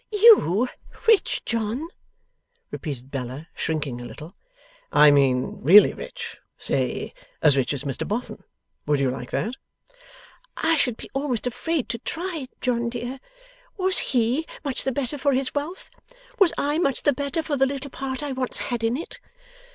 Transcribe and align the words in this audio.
'You 0.11 0.65
rich, 1.07 1.45
John?' 1.45 1.87
repeated 2.71 3.11
Bella, 3.11 3.49
shrinking 3.53 4.01
a 4.01 4.05
little. 4.05 4.35
'I 4.91 5.11
mean, 5.11 5.61
really 5.61 5.93
rich. 5.93 6.37
Say, 6.57 7.13
as 7.43 7.55
rich 7.55 7.71
as 7.71 7.83
Mr 7.83 8.07
Boffin. 8.07 8.37
You 8.87 8.87
would 8.87 8.99
like 9.01 9.29
that?' 9.29 9.57
'I 10.57 10.75
should 10.77 10.97
be 10.97 11.11
almost 11.13 11.45
afraid 11.45 11.87
to 11.89 11.99
try, 11.99 12.47
John 12.61 12.89
dear. 12.89 13.19
Was 13.77 13.99
he 13.99 14.47
much 14.65 14.85
the 14.85 14.91
better 14.91 15.19
for 15.19 15.33
his 15.33 15.53
wealth? 15.53 15.91
Was 16.39 16.51
I 16.57 16.79
much 16.79 17.03
the 17.03 17.13
better 17.13 17.43
for 17.43 17.55
the 17.55 17.67
little 17.67 17.91
part 17.91 18.23
I 18.23 18.31
once 18.31 18.57
had 18.57 18.83
in 18.83 18.97
it? 18.97 19.19